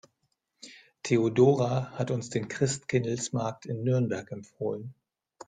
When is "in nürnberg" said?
3.67-4.31